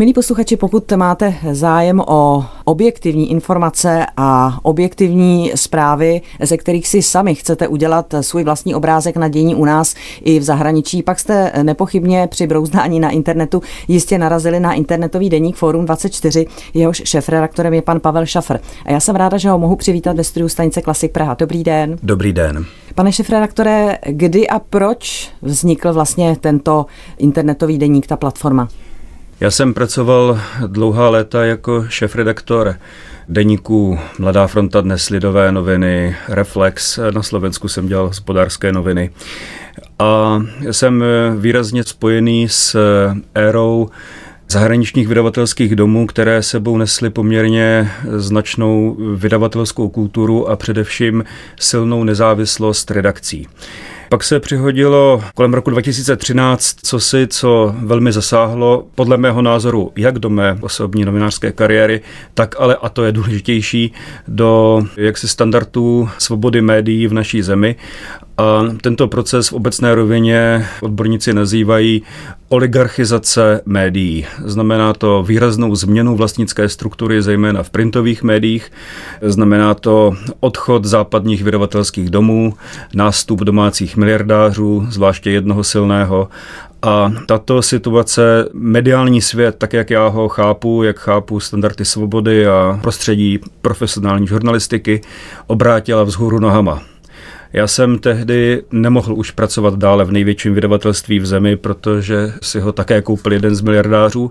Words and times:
Milí 0.00 0.12
posluchači, 0.12 0.56
pokud 0.56 0.92
máte 0.92 1.34
zájem 1.52 2.00
o 2.06 2.44
objektivní 2.64 3.30
informace 3.30 4.06
a 4.16 4.58
objektivní 4.62 5.52
zprávy, 5.54 6.20
ze 6.42 6.56
kterých 6.56 6.88
si 6.88 7.02
sami 7.02 7.34
chcete 7.34 7.68
udělat 7.68 8.14
svůj 8.20 8.44
vlastní 8.44 8.74
obrázek 8.74 9.16
na 9.16 9.28
dění 9.28 9.54
u 9.54 9.64
nás 9.64 9.94
i 10.20 10.38
v 10.38 10.42
zahraničí, 10.42 11.02
pak 11.02 11.20
jste 11.20 11.52
nepochybně 11.62 12.26
při 12.30 12.46
brouzdání 12.46 13.00
na 13.00 13.10
internetu 13.10 13.62
jistě 13.88 14.18
narazili 14.18 14.60
na 14.60 14.72
internetový 14.72 15.30
deník 15.30 15.56
Forum 15.56 15.84
24, 15.84 16.46
jehož 16.74 17.02
šéfredaktorem 17.04 17.74
je 17.74 17.82
pan 17.82 18.00
Pavel 18.00 18.26
Šafr. 18.26 18.58
A 18.84 18.92
já 18.92 19.00
jsem 19.00 19.16
ráda, 19.16 19.38
že 19.38 19.50
ho 19.50 19.58
mohu 19.58 19.76
přivítat 19.76 20.16
ve 20.16 20.24
studiu 20.24 20.48
stanice 20.48 20.82
Klasik 20.82 21.12
Praha. 21.12 21.36
Dobrý 21.38 21.64
den. 21.64 21.96
Dobrý 22.02 22.32
den. 22.32 22.64
Pane 22.94 23.12
šéfredaktore, 23.12 23.98
kdy 24.06 24.48
a 24.48 24.58
proč 24.58 25.30
vznikl 25.42 25.92
vlastně 25.92 26.36
tento 26.40 26.86
internetový 27.18 27.78
deník, 27.78 28.06
ta 28.06 28.16
platforma? 28.16 28.68
Já 29.40 29.50
jsem 29.50 29.74
pracoval 29.74 30.40
dlouhá 30.66 31.08
léta 31.08 31.44
jako 31.44 31.84
šéf-redaktor 31.88 32.74
deníků 33.28 33.98
Mladá 34.18 34.46
fronta 34.46 34.80
dnes 34.80 35.10
Lidové 35.10 35.52
noviny, 35.52 36.16
Reflex, 36.28 36.98
na 37.14 37.22
Slovensku 37.22 37.68
jsem 37.68 37.88
dělal 37.88 38.06
hospodářské 38.06 38.72
noviny. 38.72 39.10
A 39.98 40.42
jsem 40.70 41.04
výrazně 41.36 41.84
spojený 41.84 42.48
s 42.48 42.76
érou 43.34 43.90
zahraničních 44.48 45.08
vydavatelských 45.08 45.76
domů, 45.76 46.06
které 46.06 46.42
sebou 46.42 46.76
nesly 46.76 47.10
poměrně 47.10 47.90
značnou 48.16 48.96
vydavatelskou 49.14 49.88
kulturu 49.88 50.48
a 50.48 50.56
především 50.56 51.24
silnou 51.60 52.04
nezávislost 52.04 52.90
redakcí. 52.90 53.46
Pak 54.08 54.24
se 54.24 54.40
přihodilo 54.40 55.22
kolem 55.34 55.54
roku 55.54 55.70
2013 55.70 56.76
co 56.82 57.00
si, 57.00 57.26
co 57.26 57.74
velmi 57.78 58.12
zasáhlo, 58.12 58.86
podle 58.94 59.16
mého 59.16 59.42
názoru, 59.42 59.92
jak 59.96 60.18
do 60.18 60.30
mé 60.30 60.58
osobní 60.60 61.04
novinářské 61.04 61.52
kariéry, 61.52 62.00
tak 62.34 62.54
ale, 62.58 62.76
a 62.76 62.88
to 62.88 63.04
je 63.04 63.12
důležitější, 63.12 63.92
do 64.28 64.82
jaksi 64.96 65.28
standardů 65.28 66.08
svobody 66.18 66.60
médií 66.60 67.06
v 67.06 67.12
naší 67.12 67.42
zemi. 67.42 67.76
A 68.38 68.64
tento 68.82 69.08
proces 69.08 69.48
v 69.48 69.52
obecné 69.52 69.94
rovině 69.94 70.66
odborníci 70.80 71.34
nazývají 71.34 72.02
oligarchizace 72.48 73.60
médií. 73.66 74.26
Znamená 74.44 74.92
to 74.92 75.22
výraznou 75.22 75.74
změnu 75.74 76.16
vlastnické 76.16 76.68
struktury, 76.68 77.22
zejména 77.22 77.62
v 77.62 77.70
printových 77.70 78.22
médiích. 78.22 78.72
Znamená 79.22 79.74
to 79.74 80.12
odchod 80.40 80.84
západních 80.84 81.42
vydavatelských 81.42 82.10
domů, 82.10 82.54
nástup 82.94 83.40
domácích 83.40 83.96
miliardářů, 83.96 84.86
zvláště 84.90 85.30
jednoho 85.30 85.64
silného, 85.64 86.28
a 86.82 87.12
tato 87.26 87.62
situace, 87.62 88.48
mediální 88.52 89.20
svět, 89.20 89.54
tak 89.58 89.72
jak 89.72 89.90
já 89.90 90.08
ho 90.08 90.28
chápu, 90.28 90.82
jak 90.82 90.98
chápu 90.98 91.40
standardy 91.40 91.84
svobody 91.84 92.46
a 92.46 92.78
prostředí 92.82 93.38
profesionální 93.62 94.26
žurnalistiky, 94.26 95.00
obrátila 95.46 96.02
vzhůru 96.02 96.38
nohama. 96.38 96.82
Já 97.52 97.66
jsem 97.66 97.98
tehdy 97.98 98.62
nemohl 98.70 99.14
už 99.14 99.30
pracovat 99.30 99.74
dále 99.74 100.04
v 100.04 100.12
největším 100.12 100.54
vydavatelství 100.54 101.18
v 101.18 101.26
zemi, 101.26 101.56
protože 101.56 102.32
si 102.42 102.60
ho 102.60 102.72
také 102.72 103.02
koupil 103.02 103.32
jeden 103.32 103.54
z 103.54 103.60
miliardářů. 103.60 104.30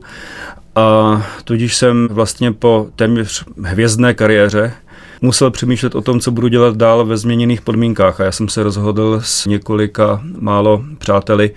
A 0.76 1.28
tudíž 1.44 1.76
jsem 1.76 2.08
vlastně 2.12 2.52
po 2.52 2.88
téměř 2.96 3.46
hvězdné 3.64 4.14
kariéře 4.14 4.74
musel 5.22 5.52
přemýšlet 5.52 5.96
o 5.96 6.02
tom, 6.02 6.20
co 6.20 6.32
budu 6.32 6.48
dělat 6.48 6.78
dál 6.78 7.06
ve 7.06 7.18
změněných 7.18 7.62
podmínkách. 7.62 8.22
A 8.22 8.24
já 8.24 8.32
jsem 8.32 8.50
se 8.50 8.64
rozhodl 8.64 9.20
s 9.24 9.46
několika 9.46 10.22
málo 10.40 10.84
přáteli 10.98 11.52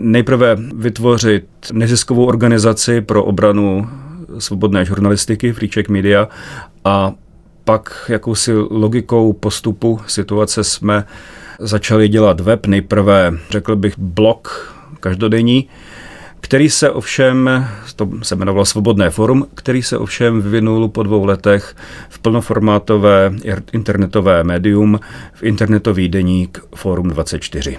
nejprve 0.00 0.56
vytvořit 0.76 1.44
neziskovou 1.72 2.26
organizaci 2.26 3.00
pro 3.00 3.24
obranu 3.24 3.88
svobodné 4.38 4.84
žurnalistiky, 4.84 5.52
Free 5.52 5.70
Check 5.70 5.88
Media, 5.88 6.28
a 6.84 7.12
pak 7.64 8.04
jakousi 8.08 8.52
logikou 8.54 9.32
postupu 9.32 10.00
situace 10.06 10.64
jsme 10.64 11.04
začali 11.58 12.08
dělat 12.08 12.40
web. 12.40 12.66
Nejprve, 12.66 13.32
řekl 13.50 13.76
bych, 13.76 13.98
blog 13.98 14.74
každodenní, 15.00 15.68
který 16.40 16.70
se 16.70 16.90
ovšem, 16.90 17.66
to 17.96 18.08
se 18.22 18.34
jmenovalo 18.34 18.64
Svobodné 18.64 19.10
forum, 19.10 19.46
který 19.54 19.82
se 19.82 19.98
ovšem 19.98 20.42
vyvinul 20.42 20.88
po 20.88 21.02
dvou 21.02 21.24
letech 21.24 21.76
v 22.08 22.18
plnoformátové 22.18 23.32
internetové 23.72 24.44
médium, 24.44 25.00
v 25.32 25.42
internetový 25.42 26.08
deník 26.08 26.60
Forum 26.74 27.08
24. 27.08 27.78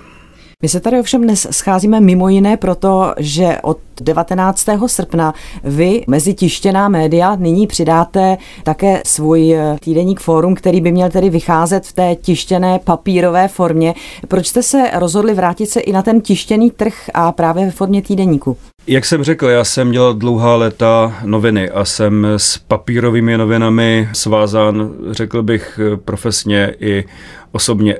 My 0.61 0.69
se 0.69 0.79
tady 0.79 0.99
ovšem 0.99 1.21
dnes 1.21 1.47
scházíme 1.51 1.99
mimo 1.99 2.29
jiné 2.29 2.57
proto, 2.57 3.13
že 3.17 3.57
od 3.61 3.77
19. 4.01 4.65
srpna 4.87 5.33
vy 5.63 6.03
mezi 6.07 6.33
tištěná 6.33 6.89
média 6.89 7.35
nyní 7.35 7.67
přidáte 7.67 8.37
také 8.63 9.01
svůj 9.05 9.53
eh, 9.53 9.77
týdeník 9.79 10.19
fórum, 10.19 10.55
který 10.55 10.81
by 10.81 10.91
měl 10.91 11.09
tedy 11.09 11.29
vycházet 11.29 11.85
v 11.85 11.93
té 11.93 12.15
tištěné 12.15 12.79
papírové 12.83 13.47
formě. 13.47 13.93
Proč 14.27 14.47
jste 14.47 14.63
se 14.63 14.83
rozhodli 14.93 15.33
vrátit 15.33 15.65
se 15.65 15.79
i 15.79 15.91
na 15.91 16.01
ten 16.01 16.21
tištěný 16.21 16.71
trh 16.71 17.09
a 17.13 17.31
právě 17.31 17.65
ve 17.65 17.71
formě 17.71 18.01
týdeníku? 18.01 18.57
Jak 18.87 19.05
jsem 19.05 19.23
řekl, 19.23 19.47
já 19.47 19.63
jsem 19.63 19.91
dělal 19.91 20.13
dlouhá 20.13 20.55
léta 20.55 21.15
noviny 21.25 21.69
a 21.69 21.85
jsem 21.85 22.27
s 22.37 22.57
papírovými 22.57 23.37
novinami 23.37 24.09
svázán, 24.13 24.91
řekl 25.11 25.43
bych, 25.43 25.79
profesně 26.05 26.75
i 26.79 27.03
osobně 27.51 27.97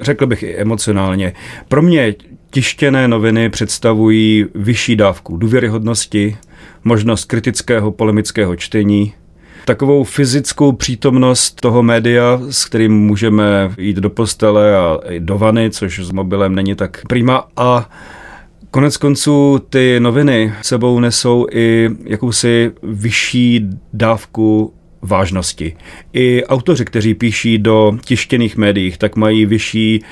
řekl 0.00 0.26
bych 0.26 0.42
i 0.42 0.56
emocionálně. 0.56 1.32
Pro 1.68 1.82
mě 1.82 2.14
tištěné 2.50 3.08
noviny 3.08 3.50
představují 3.50 4.46
vyšší 4.54 4.96
dávku 4.96 5.36
důvěryhodnosti, 5.36 6.36
možnost 6.84 7.24
kritického 7.24 7.92
polemického 7.92 8.56
čtení, 8.56 9.14
takovou 9.64 10.04
fyzickou 10.04 10.72
přítomnost 10.72 11.60
toho 11.60 11.82
média, 11.82 12.40
s 12.50 12.64
kterým 12.64 12.92
můžeme 12.92 13.74
jít 13.78 13.96
do 13.96 14.10
postele 14.10 14.76
a 14.76 14.98
do 15.18 15.38
vany, 15.38 15.70
což 15.70 16.00
s 16.00 16.10
mobilem 16.10 16.54
není 16.54 16.74
tak 16.74 17.02
prima 17.08 17.48
a 17.56 17.90
Konec 18.70 18.96
konců 18.96 19.58
ty 19.70 20.00
noviny 20.00 20.54
sebou 20.62 21.00
nesou 21.00 21.46
i 21.52 21.90
jakousi 22.04 22.72
vyšší 22.82 23.66
dávku 23.92 24.74
vážnosti. 25.02 25.76
I 26.12 26.44
autoři, 26.44 26.84
kteří 26.84 27.14
píší 27.14 27.58
do 27.58 27.98
tištěných 28.04 28.56
médiích, 28.56 28.98
tak 28.98 29.16
mají 29.16 29.46
vyšší 29.46 30.02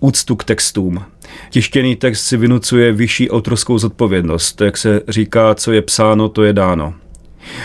úctu 0.00 0.36
k 0.36 0.44
textům. 0.44 1.02
Tištěný 1.50 1.96
text 1.96 2.26
si 2.26 2.36
vynucuje 2.36 2.92
vyšší 2.92 3.30
autorskou 3.30 3.78
zodpovědnost. 3.78 4.60
Jak 4.60 4.76
se 4.76 5.00
říká, 5.08 5.54
co 5.54 5.72
je 5.72 5.82
psáno, 5.82 6.28
to 6.28 6.42
je 6.42 6.52
dáno. 6.52 6.94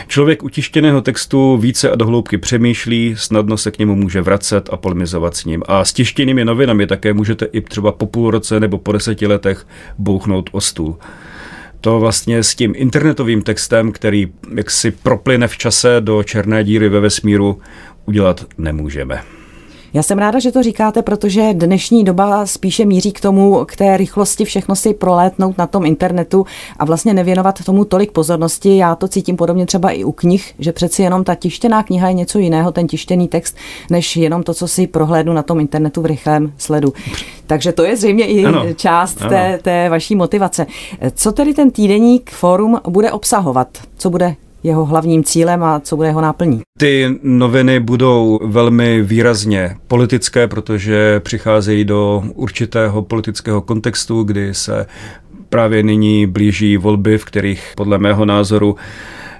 Člověk 0.07 0.43
u 0.43 0.49
tištěného 0.49 1.01
textu 1.01 1.57
více 1.57 1.91
a 1.91 1.95
dohloubky 1.95 2.37
přemýšlí, 2.37 3.15
snadno 3.17 3.57
se 3.57 3.71
k 3.71 3.79
němu 3.79 3.95
může 3.95 4.21
vracet 4.21 4.69
a 4.71 4.77
polemizovat 4.77 5.35
s 5.35 5.45
ním. 5.45 5.63
A 5.67 5.85
s 5.85 5.93
tištěnými 5.93 6.45
novinami 6.45 6.87
také 6.87 7.13
můžete 7.13 7.45
i 7.45 7.61
třeba 7.61 7.91
po 7.91 8.05
půl 8.05 8.31
roce 8.31 8.59
nebo 8.59 8.77
po 8.77 8.91
deseti 8.91 9.27
letech 9.27 9.67
bouchnout 9.97 10.49
o 10.51 10.61
stůl 10.61 10.97
to 11.81 11.99
vlastně 11.99 12.43
s 12.43 12.55
tím 12.55 12.73
internetovým 12.75 13.41
textem, 13.41 13.91
který 13.91 14.27
jaksi 14.55 14.91
proplyne 14.91 15.47
v 15.47 15.57
čase 15.57 15.95
do 15.99 16.23
černé 16.23 16.63
díry 16.63 16.89
ve 16.89 16.99
vesmíru, 16.99 17.61
udělat 18.05 18.45
nemůžeme. 18.57 19.38
Já 19.93 20.03
jsem 20.03 20.17
ráda, 20.17 20.39
že 20.39 20.51
to 20.51 20.63
říkáte, 20.63 21.01
protože 21.01 21.53
dnešní 21.53 22.03
doba 22.03 22.45
spíše 22.45 22.85
míří 22.85 23.11
k 23.11 23.21
tomu, 23.21 23.65
k 23.65 23.75
té 23.75 23.97
rychlosti 23.97 24.45
všechno 24.45 24.75
si 24.75 24.93
prolétnout 24.93 25.57
na 25.57 25.67
tom 25.67 25.85
internetu 25.85 26.45
a 26.79 26.85
vlastně 26.85 27.13
nevěnovat 27.13 27.63
tomu 27.65 27.85
tolik 27.85 28.11
pozornosti. 28.11 28.77
Já 28.77 28.95
to 28.95 29.07
cítím 29.07 29.35
podobně 29.35 29.65
třeba 29.65 29.91
i 29.91 30.03
u 30.03 30.11
knih, 30.11 30.53
že 30.59 30.71
přeci 30.71 31.01
jenom 31.01 31.23
ta 31.23 31.35
tištěná 31.35 31.83
kniha 31.83 32.07
je 32.07 32.13
něco 32.13 32.39
jiného, 32.39 32.71
ten 32.71 32.87
tištěný 32.87 33.27
text, 33.27 33.55
než 33.89 34.17
jenom 34.17 34.43
to, 34.43 34.53
co 34.53 34.67
si 34.67 34.87
prohlédnu 34.87 35.33
na 35.33 35.43
tom 35.43 35.59
internetu 35.59 36.01
v 36.01 36.05
rychlém 36.05 36.53
sledu. 36.57 36.93
Takže 37.47 37.71
to 37.71 37.83
je 37.83 37.97
zřejmě 37.97 38.25
i 38.25 38.45
ano, 38.45 38.65
část 38.75 39.21
ano. 39.21 39.29
Té, 39.29 39.59
té 39.61 39.89
vaší 39.89 40.15
motivace. 40.15 40.67
Co 41.15 41.31
tedy 41.31 41.53
ten 41.53 41.71
týdeník 41.71 42.31
Fórum 42.31 42.79
bude 42.87 43.11
obsahovat? 43.11 43.67
Co 43.97 44.09
bude 44.09 44.35
jeho 44.63 44.85
hlavním 44.85 45.23
cílem 45.23 45.63
a 45.63 45.79
co 45.79 45.95
bude 45.95 46.07
jeho 46.07 46.21
náplní? 46.21 46.61
Ty 46.77 47.19
noviny 47.23 47.79
budou 47.79 48.39
velmi 48.45 49.03
výrazně 49.03 49.75
politické, 49.87 50.47
protože 50.47 51.19
přicházejí 51.19 51.85
do 51.85 52.23
určitého 52.35 53.01
politického 53.01 53.61
kontextu, 53.61 54.23
kdy 54.23 54.53
se 54.53 54.85
právě 55.49 55.83
nyní 55.83 56.27
blíží 56.27 56.77
volby, 56.77 57.17
v 57.17 57.25
kterých 57.25 57.73
podle 57.75 57.97
mého 57.97 58.25
názoru 58.25 58.75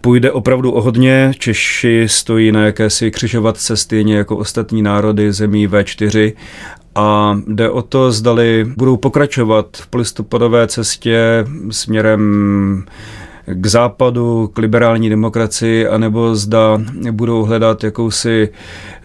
Půjde 0.02 0.32
opravdu 0.32 0.72
o 0.72 0.82
hodně. 0.82 1.32
Češi 1.40 2.04
stojí 2.08 2.52
na 2.52 2.66
jakési 2.66 3.12
křižovatce 3.12 3.78
stejně 3.78 4.18
jako 4.18 4.38
ostatní 4.38 4.82
národy 4.82 5.34
zemí 5.34 5.68
V4 5.68 6.34
a 6.96 7.40
jde 7.48 7.70
o 7.70 7.82
to, 7.82 8.12
zdali 8.12 8.66
budou 8.78 8.98
pokračovat 8.98 9.68
v 9.78 9.88
polistopadové 9.88 10.68
cestě 10.68 11.46
směrem 11.72 12.86
k 13.54 13.66
západu, 13.66 14.50
k 14.54 14.58
liberální 14.58 15.10
demokracii, 15.10 15.88
anebo 15.88 16.36
zda 16.36 16.82
budou 17.12 17.44
hledat 17.44 17.84
jakousi 17.84 18.50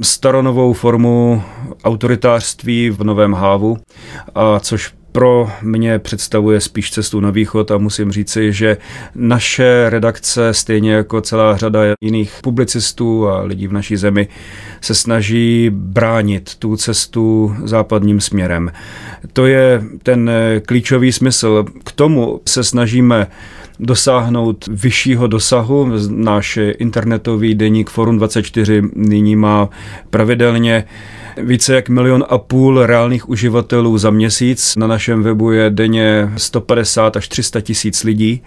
staronovou 0.02 0.72
formu 0.72 1.42
autoritářství 1.84 2.90
v 2.90 3.04
Novém 3.04 3.32
Hávu, 3.32 3.78
a 4.34 4.60
což 4.60 4.92
pro 5.12 5.50
mě 5.62 5.98
představuje 5.98 6.60
spíš 6.60 6.90
cestu 6.90 7.20
na 7.20 7.30
východ 7.30 7.70
a 7.70 7.78
musím 7.78 8.12
říci, 8.12 8.52
že 8.52 8.76
naše 9.14 9.90
redakce, 9.90 10.54
stejně 10.54 10.92
jako 10.92 11.20
celá 11.20 11.56
řada 11.56 11.80
jiných 12.00 12.32
publicistů 12.42 13.28
a 13.28 13.42
lidí 13.42 13.66
v 13.66 13.72
naší 13.72 13.96
zemi, 13.96 14.28
se 14.80 14.94
snaží 14.94 15.70
bránit 15.70 16.54
tu 16.54 16.76
cestu 16.76 17.56
západním 17.64 18.20
směrem. 18.20 18.72
To 19.32 19.46
je 19.46 19.82
ten 20.02 20.30
klíčový 20.66 21.12
smysl. 21.12 21.64
K 21.84 21.92
tomu 21.92 22.40
se 22.46 22.64
snažíme 22.64 23.26
dosáhnout 23.80 24.68
vyššího 24.70 25.26
dosahu. 25.26 25.88
Náš 26.08 26.58
internetový 26.78 27.54
deník 27.54 27.90
Forum 27.90 28.18
24 28.18 28.82
nyní 28.94 29.36
má 29.36 29.68
pravidelně 30.10 30.84
více 31.42 31.74
jak 31.74 31.88
milion 31.88 32.24
a 32.28 32.38
půl 32.38 32.86
reálných 32.86 33.28
uživatelů 33.28 33.98
za 33.98 34.10
měsíc. 34.10 34.76
Na 34.76 34.86
našem 34.86 35.22
webu 35.22 35.50
je 35.50 35.70
denně 35.70 36.30
150 36.36 37.16
až 37.16 37.28
300 37.28 37.60
tisíc 37.60 38.04
lidí, 38.04 38.42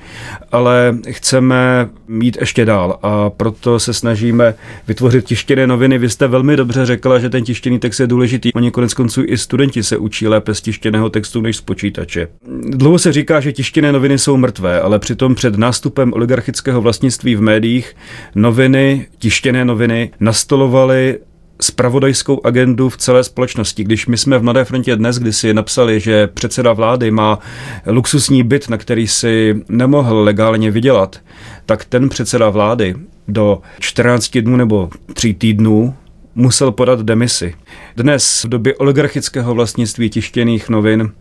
ale 0.51 0.98
chceme 1.10 1.89
mít 2.07 2.38
ještě 2.39 2.66
dál 2.66 3.00
a 3.04 3.30
proto 3.30 3.80
se 3.80 3.94
snažíme 3.94 4.54
vytvořit 4.88 5.25
tištěné 5.25 5.68
noviny. 5.68 5.98
Vy 5.98 6.10
jste 6.10 6.28
velmi 6.28 6.56
dobře 6.56 6.86
řekla, 6.86 7.19
že 7.19 7.30
ten 7.30 7.44
tištěný 7.44 7.80
text 7.80 8.00
je 8.00 8.07
důležitý. 8.07 8.54
Oni 8.54 8.72
konec 8.72 8.94
konců 8.94 9.24
i 9.28 9.38
studenti 9.38 9.83
se 9.83 9.98
učí 9.98 10.28
lépe 10.28 10.56
z 10.56 10.62
tištěného 10.62 11.10
textu 11.10 11.42
než 11.42 11.57
z 11.57 11.62
počítače. 11.62 12.28
Dlouho 12.69 13.00
se 13.00 13.13
říká, 13.13 13.40
že 13.40 13.54
tištěné 13.54 13.92
noviny 13.92 14.18
jsou 14.18 14.38
mrtvé, 14.38 14.81
ale 14.81 15.00
přitom 15.00 15.36
před 15.36 15.57
nástupem 15.57 16.13
oligarchického 16.13 16.81
vlastnictví 16.81 17.36
v 17.36 17.42
médiích 17.42 17.95
noviny, 18.36 19.07
tištěné 19.19 19.66
noviny 19.66 20.12
nastolovaly 20.19 21.19
spravodajskou 21.62 22.42
agendu 22.44 22.89
v 22.89 22.98
celé 22.98 23.24
společnosti. 23.24 23.83
Když 23.83 24.07
my 24.07 24.18
jsme 24.18 24.39
v 24.39 24.44
Mladé 24.44 24.65
frontě 24.65 24.95
dnes 24.95 25.19
kdysi 25.19 25.54
napsali, 25.54 26.00
že 26.00 26.27
předseda 26.27 26.74
vlády 26.74 27.12
má 27.12 27.39
luxusní 27.86 28.44
byt, 28.44 28.69
na 28.69 28.77
který 28.77 29.07
si 29.07 29.56
nemohl 29.69 30.24
legálně 30.24 30.71
vydělat, 30.71 31.19
tak 31.65 31.86
ten 31.86 32.09
předseda 32.09 32.50
vlády 32.50 32.95
do 33.27 33.62
14 33.80 34.38
dnů 34.38 34.56
nebo 34.56 34.89
3 35.13 35.33
týdnů 35.33 35.95
musel 36.36 36.71
podat 36.71 37.00
demisi. 37.00 37.54
Dnes 37.95 38.44
v 38.44 38.50
době 38.50 38.75
oligarchického 38.75 39.54
vlastnictví 39.56 40.09
tištěných 40.09 40.69
novin 40.69 41.12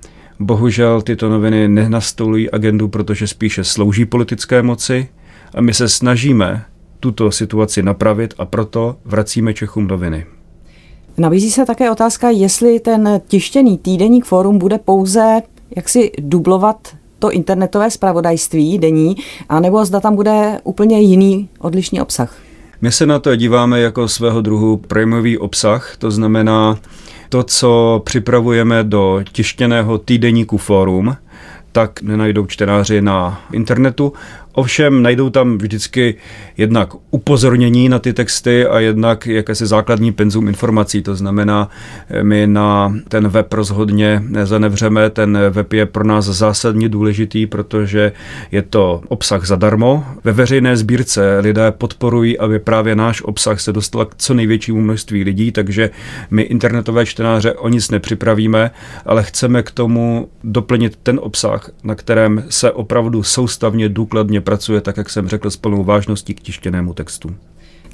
bohužel 0.41 1.03
tyto 1.03 1.29
noviny 1.29 1.69
nenastolují 1.69 2.50
agendu, 2.50 2.88
protože 2.88 3.27
spíše 3.27 3.65
slouží 3.65 4.05
politické 4.05 4.62
moci 4.62 5.09
a 5.55 5.61
my 5.61 5.75
se 5.75 5.88
snažíme 5.88 6.65
tuto 7.06 7.31
situaci 7.31 7.82
napravit 7.82 8.35
a 8.38 8.44
proto 8.44 8.97
vracíme 9.05 9.55
Čechům 9.55 9.87
noviny. 9.87 10.26
Nabízí 11.19 11.50
se 11.50 11.67
také 11.67 11.91
otázka, 11.91 12.31
jestli 12.31 12.81
ten 12.81 13.20
tištěný 13.29 13.79
týdeník 13.79 14.25
fórum 14.25 14.58
bude 14.58 14.79
pouze 14.79 15.43
jaksi 15.76 16.11
dublovat 16.19 16.76
to 17.19 17.31
internetové 17.31 17.91
spravodajství 17.91 18.79
denní, 18.79 19.17
anebo 19.49 19.85
zda 19.85 20.00
tam 20.00 20.17
bude 20.17 20.61
úplně 20.64 21.00
jiný 21.00 21.49
odlišný 21.58 22.00
obsah. 22.00 22.38
My 22.81 22.93
se 22.93 23.06
na 23.06 23.19
to 23.19 23.37
díváme 23.37 23.81
jako 23.81 24.09
svého 24.09 24.41
druhu 24.41 24.76
prémiový 24.76 25.38
obsah, 25.38 25.97
to 25.99 26.11
znamená 26.11 26.79
to, 27.29 27.43
co 27.43 28.02
připravujeme 28.05 28.85
do 28.85 29.20
tištěného 29.32 29.99
týdeníku 29.99 30.56
fórum, 30.56 31.17
tak 31.73 32.02
nenajdou 32.02 32.47
čtenáři 32.47 33.02
na 33.02 33.41
internetu. 33.52 34.12
Ovšem 34.56 35.03
najdou 35.03 35.31
tam 35.31 35.58
vždycky 35.58 36.14
jednak 36.56 36.88
upozornění 37.11 37.88
na 37.88 37.99
ty 37.99 38.12
texty 38.12 38.67
a 38.67 38.81
jednak 38.81 39.26
jakési 39.26 39.67
základní 39.67 40.12
penzum 40.12 40.49
informací. 40.49 41.03
To 41.03 41.14
znamená, 41.14 41.69
my 42.23 42.47
na 42.47 42.94
ten 43.08 43.29
web 43.29 43.53
rozhodně 43.53 44.23
nezanevřeme. 44.29 45.11
Ten 45.11 45.38
web 45.50 45.73
je 45.73 45.87
pro 45.87 46.05
nás 46.05 46.25
zásadně 46.25 46.88
důležitý, 46.88 47.47
protože 47.47 48.12
je 48.53 48.62
to 48.62 49.03
obsah 49.08 49.47
zadarmo. 49.47 50.05
Ve 50.25 50.32
veřejné 50.32 50.76
sbírce 50.76 51.38
lidé 51.41 51.73
podporují, 51.73 52.38
aby 52.38 52.59
právě 52.59 52.97
náš 52.97 53.23
obsah 53.23 53.61
se 53.61 53.73
dostal 53.73 54.05
k 54.05 54.14
co 54.17 54.35
největšímu 54.35 54.81
množství 54.81 55.25
lidí, 55.25 55.52
takže 55.52 55.91
my 56.31 56.43
internetové 56.43 57.06
čtenáře 57.06 57.52
o 57.52 57.69
nic 57.69 57.91
nepřipravíme, 57.91 58.70
ale 59.06 59.23
chceme 59.23 59.62
k 59.62 59.70
tomu 59.70 60.29
doplnit 60.44 60.99
ten 61.02 61.20
obsah, 61.23 61.70
na 61.85 61.94
kterém 61.94 62.44
se 62.49 62.70
opravdu 62.70 63.23
soustavně, 63.23 63.88
důkladně 63.88 64.41
pracuje, 64.47 64.81
tak 64.81 64.97
jak 64.97 65.11
jsem 65.11 65.29
řekl, 65.29 65.51
s 65.51 65.57
plnou 65.57 65.85
vážností 65.85 66.35
k 66.35 66.41
tištěnému 66.41 66.95
textu. 66.95 67.35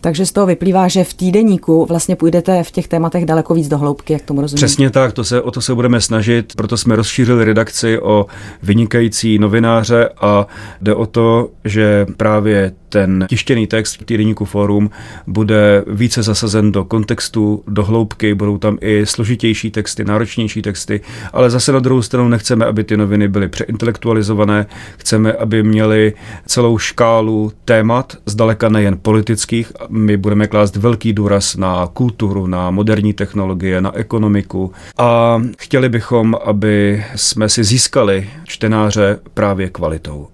Takže 0.00 0.26
z 0.26 0.32
toho 0.32 0.46
vyplývá, 0.46 0.88
že 0.88 1.04
v 1.04 1.14
týdeníku 1.14 1.86
vlastně 1.86 2.16
půjdete 2.16 2.62
v 2.62 2.70
těch 2.70 2.88
tématech 2.88 3.26
daleko 3.26 3.54
víc 3.54 3.68
do 3.68 3.78
hloubky, 3.78 4.12
jak 4.12 4.22
tomu 4.22 4.40
rozumím. 4.40 4.58
Přesně 4.58 4.90
tak, 4.90 5.12
to 5.12 5.24
se, 5.24 5.42
o 5.42 5.50
to 5.50 5.60
se 5.60 5.74
budeme 5.74 6.00
snažit, 6.00 6.52
proto 6.56 6.76
jsme 6.76 6.96
rozšířili 6.96 7.44
redakci 7.44 7.98
o 7.98 8.26
vynikající 8.62 9.38
novináře 9.38 10.08
a 10.20 10.46
jde 10.80 10.94
o 10.94 11.06
to, 11.06 11.50
že 11.64 12.06
právě 12.16 12.72
ten 12.92 13.26
tištěný 13.28 13.66
text 13.66 14.04
týdeníku 14.04 14.44
Forum 14.44 14.90
bude 15.26 15.84
více 15.86 16.22
zasazen 16.22 16.72
do 16.72 16.84
kontextu, 16.84 17.64
do 17.66 17.84
hloubky, 17.84 18.34
budou 18.34 18.58
tam 18.58 18.78
i 18.80 19.06
složitější 19.06 19.70
texty, 19.70 20.04
náročnější 20.04 20.62
texty, 20.62 21.00
ale 21.32 21.50
zase 21.50 21.72
na 21.72 21.78
druhou 21.78 22.02
stranu 22.02 22.28
nechceme, 22.28 22.66
aby 22.66 22.84
ty 22.84 22.96
noviny 22.96 23.28
byly 23.28 23.48
přeintelektualizované, 23.48 24.66
chceme, 24.96 25.32
aby 25.32 25.62
měly 25.62 26.12
celou 26.46 26.78
škálu 26.78 27.52
témat, 27.64 28.16
zdaleka 28.26 28.68
nejen 28.68 28.98
politických, 29.02 29.72
my 29.88 30.16
budeme 30.16 30.46
klást 30.46 30.76
velký 30.76 31.12
důraz 31.12 31.56
na 31.56 31.86
kulturu, 31.92 32.46
na 32.46 32.70
moderní 32.70 33.12
technologie, 33.12 33.80
na 33.80 33.96
ekonomiku 33.96 34.72
a 34.98 35.42
chtěli 35.58 35.88
bychom, 35.88 36.36
aby 36.44 37.04
jsme 37.16 37.48
si 37.48 37.64
získali 37.64 38.30
čtenáře 38.44 39.18
právě 39.34 39.68
kvalitou. 39.68 40.31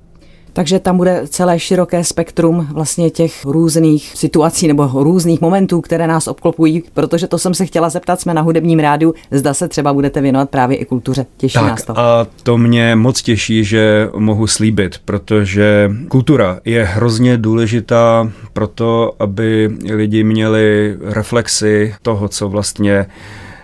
Takže 0.58 0.78
tam 0.78 0.96
bude 0.96 1.22
celé 1.28 1.58
široké 1.58 2.04
spektrum 2.04 2.68
vlastně 2.72 3.10
těch 3.10 3.44
různých 3.44 4.12
situací 4.16 4.68
nebo 4.68 4.90
různých 4.94 5.40
momentů, 5.40 5.80
které 5.80 6.06
nás 6.06 6.28
obklopují, 6.28 6.82
protože 6.94 7.26
to 7.26 7.38
jsem 7.38 7.54
se 7.54 7.66
chtěla 7.66 7.88
zeptat, 7.88 8.20
jsme 8.20 8.34
na 8.34 8.42
hudebním 8.42 8.78
rádiu, 8.78 9.14
zda 9.30 9.54
se 9.54 9.68
třeba 9.68 9.92
budete 9.92 10.20
věnovat 10.20 10.50
právě 10.50 10.76
i 10.76 10.84
kultuře. 10.84 11.26
Těší 11.36 11.54
tak, 11.54 11.64
nás 11.64 11.84
to. 11.84 11.98
A 11.98 12.26
to 12.42 12.58
mě 12.58 12.96
moc 12.96 13.22
těší, 13.22 13.64
že 13.64 14.08
mohu 14.16 14.46
slíbit, 14.46 15.00
protože 15.04 15.90
kultura 16.08 16.60
je 16.64 16.84
hrozně 16.84 17.36
důležitá 17.36 18.32
pro 18.52 18.66
to, 18.66 19.12
aby 19.18 19.70
lidi 19.94 20.24
měli 20.24 20.96
reflexy 21.00 21.94
toho, 22.02 22.28
co 22.28 22.48
vlastně 22.48 23.06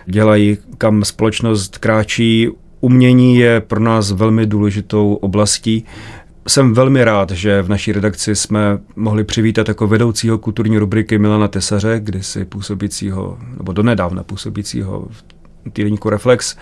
dělají, 0.05 0.57
kam 0.77 1.03
společnost 1.03 1.77
kráčí. 1.77 2.49
Umění 2.81 3.37
je 3.37 3.61
pro 3.61 3.79
nás 3.79 4.11
velmi 4.11 4.45
důležitou 4.45 5.13
oblastí. 5.13 5.85
Jsem 6.47 6.73
velmi 6.73 7.03
rád, 7.03 7.31
že 7.31 7.61
v 7.61 7.69
naší 7.69 7.91
redakci 7.91 8.35
jsme 8.35 8.77
mohli 8.95 9.23
přivítat 9.23 9.67
jako 9.67 9.87
vedoucího 9.87 10.37
kulturní 10.37 10.77
rubriky 10.77 11.17
Milana 11.17 11.47
Tesaře, 11.47 11.99
kdysi 12.03 12.45
působícího, 12.45 13.37
nebo 13.57 13.73
donedávna 13.73 14.23
působícího 14.23 15.07
v 15.11 15.23
týdenníku 15.73 16.09
Reflex. 16.09 16.55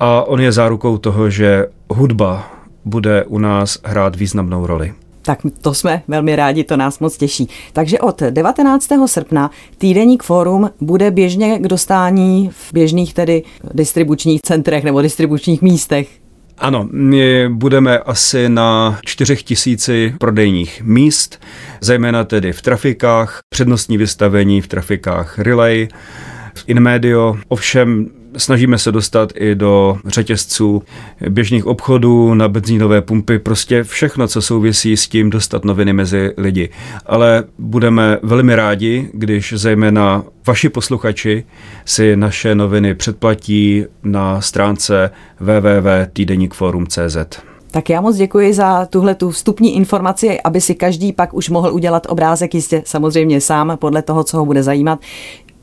A 0.00 0.22
on 0.22 0.40
je 0.40 0.52
zárukou 0.52 0.98
toho, 0.98 1.30
že 1.30 1.66
hudba 1.90 2.52
bude 2.84 3.24
u 3.24 3.38
nás 3.38 3.78
hrát 3.84 4.16
významnou 4.16 4.66
roli. 4.66 4.94
Tak 5.22 5.38
to 5.60 5.74
jsme 5.74 6.02
velmi 6.08 6.36
rádi, 6.36 6.64
to 6.64 6.76
nás 6.76 6.98
moc 6.98 7.16
těší. 7.16 7.48
Takže 7.72 7.98
od 7.98 8.22
19. 8.22 8.88
srpna 9.06 9.50
týdeník 9.78 10.22
Forum 10.22 10.70
bude 10.80 11.10
běžně 11.10 11.58
k 11.58 11.68
dostání 11.68 12.50
v 12.52 12.72
běžných 12.72 13.14
tedy 13.14 13.42
distribučních 13.74 14.40
centrech 14.40 14.84
nebo 14.84 15.02
distribučních 15.02 15.62
místech. 15.62 16.23
Ano, 16.58 16.88
my 16.92 17.48
budeme 17.48 17.98
asi 17.98 18.48
na 18.48 18.98
čtyřech 19.04 19.42
tisíci 19.42 20.14
prodejních 20.20 20.82
míst, 20.82 21.42
zejména 21.80 22.24
tedy 22.24 22.52
v 22.52 22.62
trafikách, 22.62 23.40
přednostní 23.48 23.98
vystavení 23.98 24.60
v 24.60 24.68
trafikách 24.68 25.38
Relay, 25.38 25.88
InMedio, 26.66 27.36
ovšem 27.48 28.10
snažíme 28.36 28.78
se 28.78 28.92
dostat 28.92 29.32
i 29.34 29.54
do 29.54 29.98
řetězců 30.06 30.82
běžných 31.28 31.66
obchodů, 31.66 32.34
na 32.34 32.48
benzínové 32.48 33.02
pumpy, 33.02 33.38
prostě 33.38 33.82
všechno, 33.82 34.28
co 34.28 34.42
souvisí 34.42 34.96
s 34.96 35.08
tím 35.08 35.30
dostat 35.30 35.64
noviny 35.64 35.92
mezi 35.92 36.30
lidi. 36.36 36.68
Ale 37.06 37.44
budeme 37.58 38.18
velmi 38.22 38.54
rádi, 38.54 39.10
když 39.12 39.54
zejména 39.56 40.24
vaši 40.46 40.68
posluchači 40.68 41.44
si 41.84 42.16
naše 42.16 42.54
noviny 42.54 42.94
předplatí 42.94 43.84
na 44.02 44.40
stránce 44.40 45.10
www.týdeníkforum.cz. 45.40 47.16
Tak 47.74 47.90
já 47.90 48.00
moc 48.00 48.16
děkuji 48.16 48.54
za 48.54 48.86
tuhle 48.86 49.14
tu 49.14 49.30
vstupní 49.30 49.76
informaci, 49.76 50.40
aby 50.40 50.60
si 50.60 50.74
každý 50.74 51.12
pak 51.12 51.34
už 51.34 51.48
mohl 51.48 51.72
udělat 51.72 52.06
obrázek 52.08 52.54
jistě 52.54 52.82
samozřejmě 52.86 53.40
sám 53.40 53.76
podle 53.80 54.02
toho, 54.02 54.24
co 54.24 54.38
ho 54.38 54.46
bude 54.46 54.62
zajímat. 54.62 54.98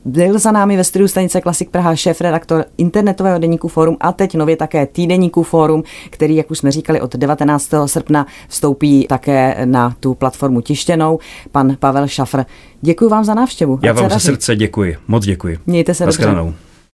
Byl 0.04 0.38
za 0.38 0.52
námi 0.52 0.76
ve 0.76 0.84
studiu 0.84 1.08
stanice 1.08 1.40
Klasik 1.40 1.70
Praha 1.70 1.96
šéf 1.96 2.20
redaktor 2.20 2.64
internetového 2.78 3.38
deníku 3.38 3.68
Forum 3.68 3.96
a 4.00 4.12
teď 4.12 4.34
nově 4.34 4.56
také 4.56 4.86
týdeníku 4.86 5.42
Forum, 5.42 5.82
který, 6.10 6.36
jak 6.36 6.50
už 6.50 6.58
jsme 6.58 6.70
říkali, 6.70 7.00
od 7.00 7.16
19. 7.16 7.70
srpna 7.86 8.26
vstoupí 8.48 9.06
také 9.08 9.56
na 9.64 9.96
tu 10.00 10.14
platformu 10.14 10.60
tištěnou. 10.60 11.18
Pan 11.52 11.76
Pavel 11.78 12.08
Šafr. 12.08 12.44
Děkuji 12.80 13.08
vám 13.08 13.24
za 13.24 13.34
návštěvu. 13.34 13.78
Já 13.82 13.92
vám 13.92 14.10
ze 14.10 14.20
srdce 14.20 14.56
děkuji. 14.56 14.96
Moc 15.08 15.24
děkuji. 15.24 15.58
Mějte 15.66 15.94
se 15.94 16.06
dobře. 16.06 16.52